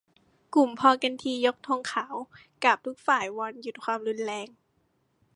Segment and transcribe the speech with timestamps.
[0.55, 1.33] กลุ่มพอกันที!
[1.45, 2.15] ยกธงขาว
[2.63, 4.47] กราบทุกฝ่าย วอนหยุดความรุนแรง